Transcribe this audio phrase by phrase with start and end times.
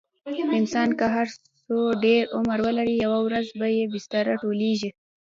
[0.59, 1.27] انسان که هر
[1.65, 4.89] څو ډېر عمر ولري، یوه ورځ به یې بستره ټولېږي.